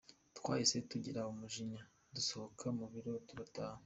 [0.37, 1.81] Twahise tugira umujinya
[2.13, 3.79] dusohoka mu biro turataha.